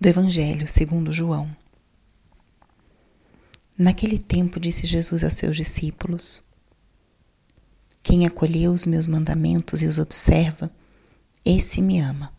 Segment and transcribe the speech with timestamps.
[0.00, 1.48] do Evangelho segundo João.
[3.76, 6.42] Naquele tempo disse Jesus aos seus discípulos:
[8.02, 10.70] Quem acolheu os meus mandamentos e os observa,
[11.44, 12.32] esse me ama.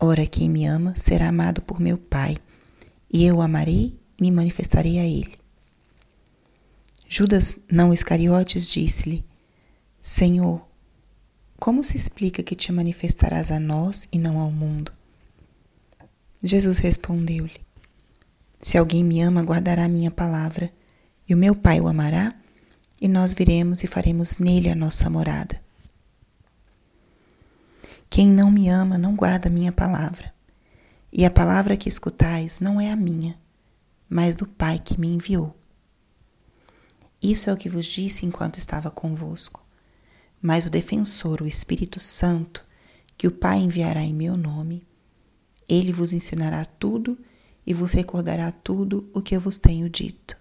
[0.00, 2.36] Ora, quem me ama será amado por meu Pai,
[3.12, 5.38] e eu amarei e me manifestarei a ele.
[7.08, 9.24] Judas não Iscariotes disse-lhe:
[10.00, 10.66] Senhor,
[11.58, 14.97] como se explica que te manifestarás a nós e não ao mundo?
[16.42, 17.60] Jesus respondeu-lhe:
[18.60, 20.72] Se alguém me ama, guardará a minha palavra,
[21.28, 22.32] e o meu Pai o amará,
[23.00, 25.60] e nós viremos e faremos nele a nossa morada.
[28.08, 30.32] Quem não me ama não guarda a minha palavra,
[31.12, 33.38] e a palavra que escutais não é a minha,
[34.08, 35.54] mas do Pai que me enviou.
[37.20, 39.66] Isso é o que vos disse enquanto estava convosco.
[40.40, 42.64] Mas o defensor, o Espírito Santo,
[43.16, 44.86] que o Pai enviará em meu nome,
[45.68, 47.18] ele vos ensinará tudo
[47.66, 50.36] e vos recordará tudo o que eu vos tenho dito.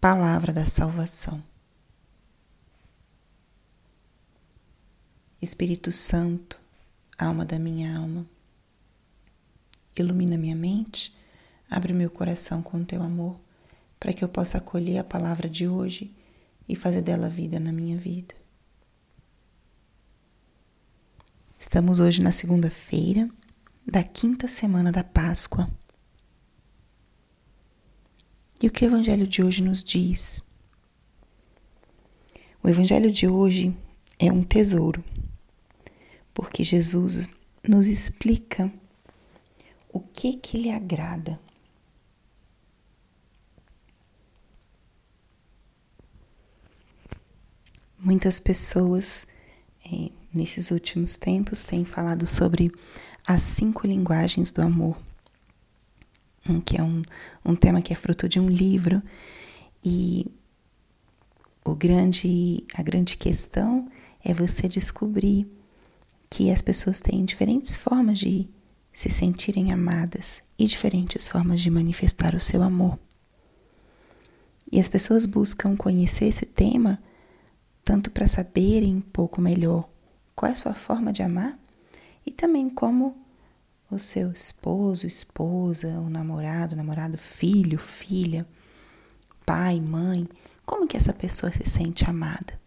[0.00, 1.42] Palavra da salvação.
[5.40, 6.60] Espírito Santo,
[7.16, 8.26] alma da minha alma,
[9.96, 11.16] ilumina minha mente,
[11.70, 13.38] abre meu coração com teu amor,
[14.00, 16.12] para que eu possa acolher a palavra de hoje
[16.68, 18.34] e fazer dela vida na minha vida.
[21.60, 23.28] Estamos hoje na segunda-feira
[23.84, 25.68] da quinta semana da Páscoa.
[28.62, 30.40] E o que o Evangelho de hoje nos diz?
[32.62, 33.76] O Evangelho de hoje
[34.20, 35.04] é um tesouro,
[36.32, 37.28] porque Jesus
[37.66, 38.72] nos explica
[39.92, 41.40] o que que lhe agrada.
[47.98, 49.26] Muitas pessoas
[50.32, 52.70] nesses últimos tempos têm falado sobre
[53.26, 54.96] as cinco linguagens do amor,
[56.64, 57.02] que é um,
[57.44, 59.02] um tema que é fruto de um livro
[59.84, 60.26] e
[61.64, 63.90] o grande, a grande questão
[64.24, 65.46] é você descobrir
[66.30, 68.48] que as pessoas têm diferentes formas de
[68.92, 72.98] se sentirem amadas e diferentes formas de manifestar o seu amor.
[74.70, 76.98] E as pessoas buscam conhecer esse tema
[77.88, 79.88] tanto para saberem um pouco melhor
[80.36, 81.58] qual é a sua forma de amar
[82.26, 83.16] e também como
[83.90, 88.46] o seu esposo, esposa, o namorado, namorado, filho, filha,
[89.46, 90.28] pai, mãe,
[90.66, 92.60] como que essa pessoa se sente amada.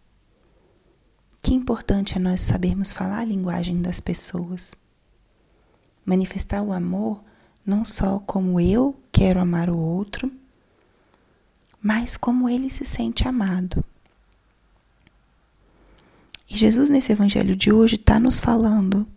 [1.40, 4.74] Que importante é nós sabermos falar a linguagem das pessoas.
[6.04, 7.22] Manifestar o amor
[7.64, 10.28] não só como eu quero amar o outro,
[11.80, 13.84] mas como ele se sente amado.
[16.52, 19.08] E Jesus, nesse evangelho de hoje, está nos falando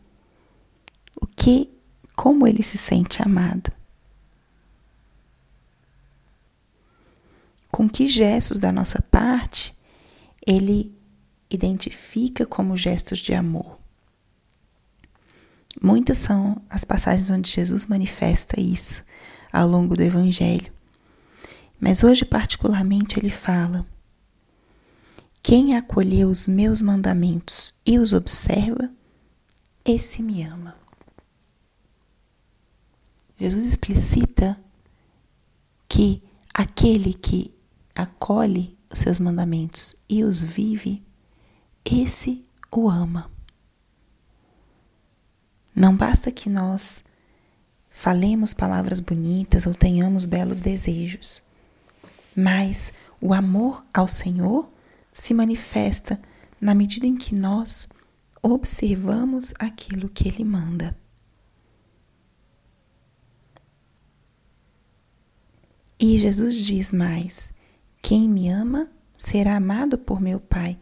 [1.22, 1.70] o que,
[2.16, 3.74] como ele se sente amado.
[7.70, 9.76] Com que gestos da nossa parte
[10.48, 10.98] ele
[11.52, 13.78] identifica como gestos de amor.
[15.82, 19.04] Muitas são as passagens onde Jesus manifesta isso
[19.52, 20.72] ao longo do Evangelho.
[21.82, 23.86] Mas hoje, particularmente, ele fala
[25.46, 28.90] quem acolheu os meus mandamentos e os observa,
[29.86, 30.76] esse me ama.
[33.38, 34.60] Jesus explicita
[35.88, 37.54] que aquele que
[37.96, 41.06] acolhe os seus mandamentos e os vive,
[41.86, 43.30] esse o ama.
[45.76, 47.04] Não basta que nós
[47.92, 51.44] falemos palavras bonitas ou tenhamos belos desejos,
[52.36, 52.92] mas
[53.22, 54.74] o amor ao Senhor
[55.16, 56.22] se manifesta
[56.60, 57.88] na medida em que nós
[58.44, 60.96] observamos aquilo que Ele manda.
[65.98, 67.54] E Jesus diz mais:
[68.02, 70.78] Quem me ama será amado por meu Pai,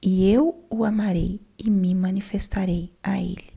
[0.00, 3.50] e eu o amarei e me manifestarei a Ele.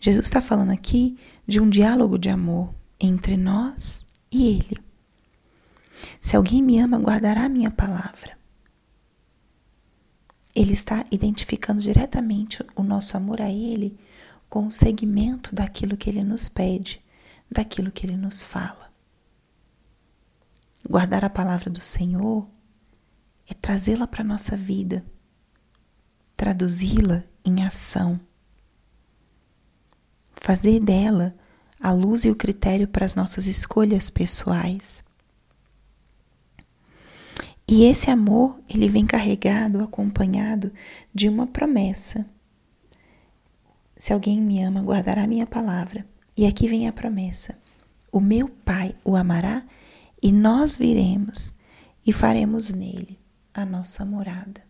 [0.00, 1.16] Jesus está falando aqui
[1.46, 4.89] de um diálogo de amor entre nós e Ele.
[6.20, 8.38] Se alguém me ama, guardará a minha palavra.
[10.54, 13.98] Ele está identificando diretamente o nosso amor a Ele
[14.48, 17.00] com o segmento daquilo que Ele nos pede,
[17.50, 18.90] daquilo que Ele nos fala.
[20.88, 22.48] Guardar a palavra do Senhor
[23.48, 25.04] é trazê-la para a nossa vida,
[26.36, 28.18] traduzi-la em ação,
[30.32, 31.34] fazer dela
[31.80, 35.04] a luz e o critério para as nossas escolhas pessoais.
[37.72, 40.72] E esse amor, ele vem carregado, acompanhado
[41.14, 42.26] de uma promessa.
[43.96, 46.04] Se alguém me ama, guardará minha palavra.
[46.36, 47.56] E aqui vem a promessa:
[48.10, 49.62] o meu Pai o amará
[50.20, 51.54] e nós viremos
[52.04, 53.16] e faremos nele
[53.54, 54.62] a nossa morada.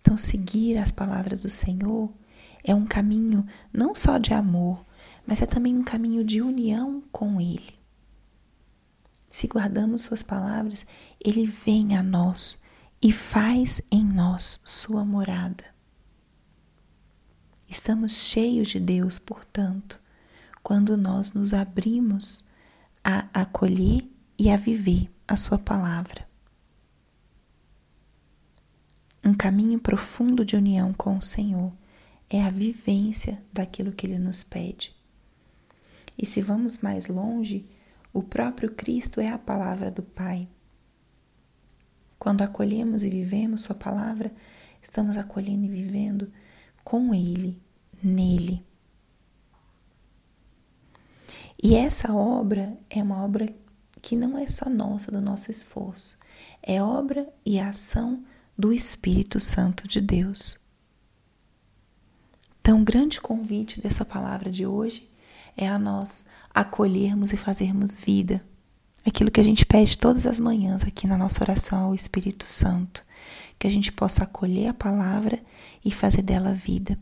[0.00, 2.12] Então, seguir as palavras do Senhor
[2.62, 4.84] é um caminho não só de amor,
[5.26, 7.75] mas é também um caminho de união com Ele.
[9.36, 10.86] Se guardamos Suas palavras,
[11.22, 12.58] Ele vem a nós
[13.02, 15.62] e faz em nós Sua morada.
[17.68, 20.00] Estamos cheios de Deus, portanto,
[20.62, 22.46] quando nós nos abrimos
[23.04, 26.26] a acolher e a viver a Sua palavra.
[29.22, 31.74] Um caminho profundo de união com o Senhor
[32.30, 34.96] é a vivência daquilo que Ele nos pede.
[36.16, 37.68] E se vamos mais longe,
[38.16, 40.48] o próprio Cristo é a palavra do Pai.
[42.18, 44.32] Quando acolhemos e vivemos Sua palavra,
[44.80, 46.32] estamos acolhendo e vivendo
[46.82, 47.60] com Ele,
[48.02, 48.64] nele.
[51.62, 53.54] E essa obra é uma obra
[54.00, 56.18] que não é só nossa, do nosso esforço,
[56.62, 58.24] é obra e ação
[58.56, 60.58] do Espírito Santo de Deus.
[62.62, 65.06] Então, o grande convite dessa palavra de hoje
[65.56, 68.44] é a nós acolhermos e fazermos vida.
[69.06, 73.04] Aquilo que a gente pede todas as manhãs aqui na nossa oração ao Espírito Santo,
[73.58, 75.40] que a gente possa acolher a palavra
[75.84, 76.98] e fazer dela vida.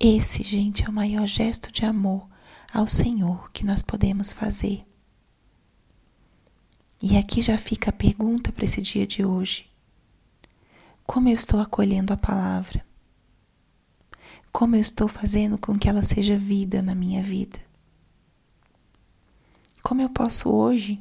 [0.00, 2.26] Esse, gente, é o maior gesto de amor
[2.72, 4.84] ao Senhor que nós podemos fazer.
[7.02, 9.66] E aqui já fica a pergunta para esse dia de hoje:
[11.06, 12.84] Como eu estou acolhendo a palavra?
[14.50, 17.58] Como eu estou fazendo com que ela seja vida na minha vida?
[19.84, 20.98] Como eu posso hoje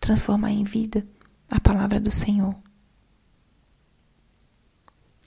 [0.00, 1.06] transformar em vida
[1.50, 2.56] a palavra do Senhor?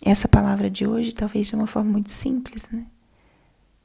[0.04, 2.90] Essa palavra de hoje, talvez de uma forma muito simples, né?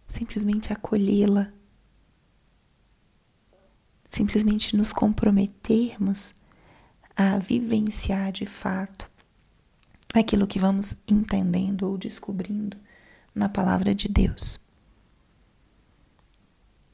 [0.08, 1.52] Simplesmente acolhê-la.
[4.08, 6.34] Simplesmente nos comprometermos
[7.14, 9.10] a vivenciar de fato
[10.14, 12.78] aquilo que vamos entendendo ou descobrindo
[13.34, 14.58] na palavra de Deus.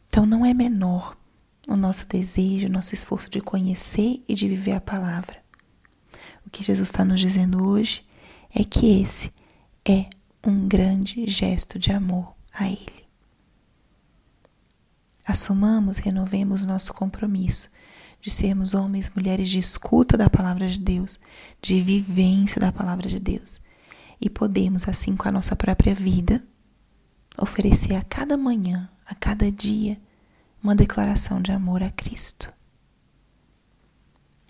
[0.09, 1.18] Então não é menor
[1.69, 5.37] o nosso desejo, o nosso esforço de conhecer e de viver a palavra.
[6.47, 8.07] O que Jesus está nos dizendo hoje
[8.55, 9.31] é que esse
[9.87, 10.09] é
[10.43, 13.07] um grande gesto de amor a Ele.
[15.27, 17.71] Assumamos, renovemos nosso compromisso
[18.19, 21.21] de sermos homens e mulheres de escuta da palavra de Deus,
[21.61, 23.61] de vivência da palavra de Deus,
[24.19, 26.43] e podemos, assim com a nossa própria vida,
[27.39, 30.01] oferecer a cada manhã, a cada dia,
[30.69, 32.53] uma declaração de amor a Cristo.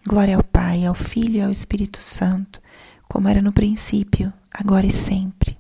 [0.04, 2.60] Glória ao Pai, ao Filho e ao Espírito Santo,
[3.08, 5.56] como era no princípio, agora e sempre